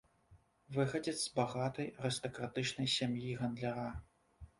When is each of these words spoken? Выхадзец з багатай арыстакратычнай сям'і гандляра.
Выхадзец 0.77 1.13
з 1.23 1.27
багатай 1.39 1.87
арыстакратычнай 2.03 2.87
сям'і 2.95 3.37
гандляра. 3.43 3.85